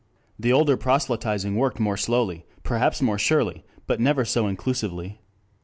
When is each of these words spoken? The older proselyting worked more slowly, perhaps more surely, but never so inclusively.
The 0.39 0.51
older 0.51 0.77
proselyting 0.77 1.55
worked 1.55 1.79
more 1.79 1.95
slowly, 1.95 2.43
perhaps 2.63 3.03
more 3.03 3.19
surely, 3.19 3.63
but 3.85 3.99
never 3.99 4.25
so 4.25 4.47
inclusively. 4.47 5.19